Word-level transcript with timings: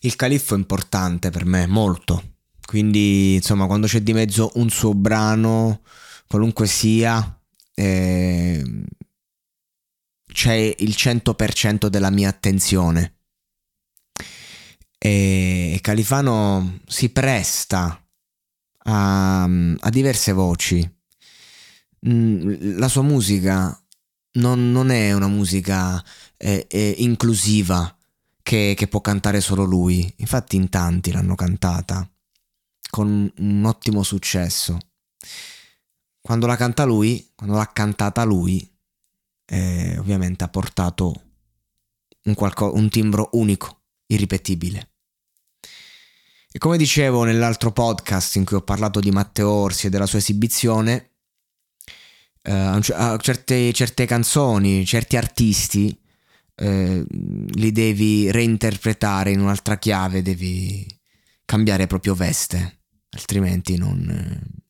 Il 0.00 0.16
califfo 0.16 0.54
è 0.54 0.58
importante 0.58 1.30
per 1.30 1.44
me, 1.44 1.66
molto. 1.66 2.32
Quindi, 2.64 3.34
insomma, 3.34 3.66
quando 3.66 3.86
c'è 3.86 4.00
di 4.00 4.12
mezzo 4.12 4.50
un 4.54 4.70
suo 4.70 4.94
brano, 4.94 5.82
qualunque 6.26 6.66
sia, 6.66 7.40
eh, 7.74 8.84
c'è 10.32 10.74
il 10.78 10.94
100% 10.96 11.86
della 11.86 12.10
mia 12.10 12.28
attenzione. 12.28 13.18
E 14.98 15.78
Califano 15.82 16.80
si 16.86 17.10
presta 17.10 18.02
a, 18.84 19.42
a 19.44 19.90
diverse 19.90 20.32
voci. 20.32 20.92
Mm, 22.08 22.78
La 22.78 22.88
sua 22.88 23.02
musica 23.02 23.78
non, 24.32 24.72
non 24.72 24.90
è 24.90 25.12
una 25.12 25.28
musica 25.28 26.02
eh, 26.36 26.66
eh, 26.68 26.94
inclusiva 26.98 27.96
che, 28.44 28.74
che 28.76 28.86
può 28.86 29.00
cantare 29.00 29.40
solo 29.40 29.64
lui. 29.64 30.12
Infatti 30.18 30.54
in 30.54 30.68
tanti 30.68 31.10
l'hanno 31.10 31.34
cantata 31.34 32.08
con 32.90 33.32
un 33.38 33.64
ottimo 33.64 34.02
successo. 34.04 34.78
Quando 36.20 36.46
la 36.46 36.54
canta 36.54 36.84
lui, 36.84 37.32
quando 37.34 37.56
l'ha 37.56 37.72
cantata 37.72 38.22
lui, 38.22 38.70
eh, 39.46 39.98
ovviamente 39.98 40.44
ha 40.44 40.48
portato 40.48 41.22
un, 42.24 42.34
qualco- 42.34 42.74
un 42.74 42.88
timbro 42.90 43.30
unico, 43.32 43.80
irripetibile. 44.06 44.90
E 46.52 46.58
come 46.58 46.76
dicevo 46.76 47.24
nell'altro 47.24 47.72
podcast 47.72 48.36
in 48.36 48.44
cui 48.44 48.56
ho 48.56 48.62
parlato 48.62 49.00
di 49.00 49.10
Matteo 49.10 49.50
Orsi 49.50 49.86
e 49.86 49.90
della 49.90 50.06
sua 50.06 50.18
esibizione, 50.18 51.12
eh, 52.42 52.52
a 52.52 53.18
certe, 53.18 53.72
certe 53.72 54.04
canzoni, 54.04 54.84
certi 54.84 55.16
artisti, 55.16 55.98
eh, 56.56 57.04
li 57.54 57.72
devi 57.72 58.30
reinterpretare 58.30 59.30
in 59.30 59.40
un'altra 59.40 59.78
chiave, 59.78 60.22
devi 60.22 60.86
cambiare 61.44 61.86
proprio 61.86 62.14
veste, 62.14 62.82
altrimenti 63.10 63.76
non, 63.76 64.08
eh, 64.08 64.62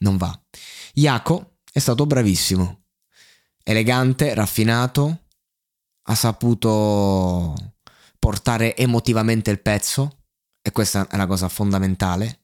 non 0.00 0.16
va. 0.16 0.38
Iaco 0.94 1.58
è 1.72 1.78
stato 1.78 2.06
bravissimo, 2.06 2.84
elegante, 3.62 4.34
raffinato, 4.34 5.26
ha 6.02 6.14
saputo 6.14 7.74
portare 8.18 8.76
emotivamente 8.76 9.50
il 9.50 9.60
pezzo 9.60 10.24
e 10.62 10.70
questa 10.72 11.06
è 11.08 11.16
la 11.16 11.26
cosa 11.26 11.48
fondamentale. 11.48 12.40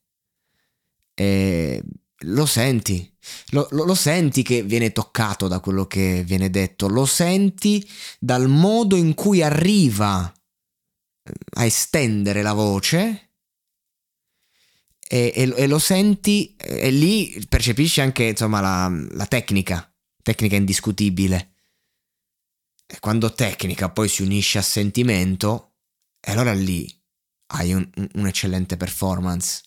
E 1.15 1.83
lo 2.25 2.47
senti, 2.47 3.11
lo, 3.51 3.69
lo- 3.73 3.85
lo 3.85 3.95
senti 3.95 4.43
che 4.43 4.63
viene 4.63 4.93
toccato 4.93 5.49
da 5.49 5.61
quello 5.61 5.87
che 5.87 6.23
viene 6.25 6.51
detto, 6.51 6.89
lo 6.89 7.07
senti 7.07 7.87
dal 8.19 8.49
modo 8.49 8.97
in 8.97 9.15
cui 9.15 9.43
arriva 9.43 10.33
eh, 11.25 11.33
a 11.55 11.65
estendere 11.65 12.43
la 12.43 12.53
voce 12.53 13.31
e, 15.09 15.33
e- 15.35 15.55
e 15.57 15.67
lo 15.67 15.79
senti 15.79 16.55
e 16.57 16.91
lì 16.91 17.45
percepisci 17.49 18.01
anche 18.01 18.25
insomma 18.25 18.61
la, 18.61 18.89
la 19.13 19.27
tecnica, 19.27 19.93
tecnica 20.23 20.57
indiscutibile. 20.57 21.51
E 22.87 22.99
quando 23.01 23.33
tecnica 23.33 23.91
poi 23.91 24.09
si 24.09 24.23
unisce 24.23 24.59
a 24.59 24.63
sentimento, 24.63 25.77
e 26.21 26.31
allora 26.33 26.53
lì 26.53 26.87
hai 27.55 27.73
un- 27.73 27.89
un- 27.97 28.09
un'eccellente 28.15 28.77
performance. 28.77 29.63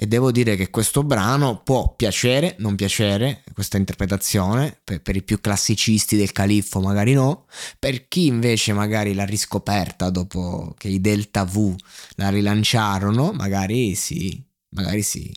E 0.00 0.06
devo 0.06 0.30
dire 0.30 0.54
che 0.54 0.70
questo 0.70 1.02
brano 1.02 1.60
può 1.64 1.94
piacere, 1.96 2.54
non 2.58 2.76
piacere, 2.76 3.42
questa 3.52 3.78
interpretazione, 3.78 4.78
per, 4.84 5.02
per 5.02 5.16
i 5.16 5.24
più 5.24 5.40
classicisti 5.40 6.16
del 6.16 6.30
califfo 6.30 6.80
magari 6.80 7.14
no, 7.14 7.46
per 7.80 8.06
chi 8.06 8.26
invece 8.26 8.72
magari 8.72 9.12
l'ha 9.12 9.24
riscoperta 9.24 10.08
dopo 10.10 10.72
che 10.78 10.86
i 10.86 11.00
Delta 11.00 11.44
V 11.44 11.74
la 12.14 12.28
rilanciarono, 12.28 13.32
magari 13.32 13.96
sì, 13.96 14.40
magari 14.68 15.02
sì. 15.02 15.34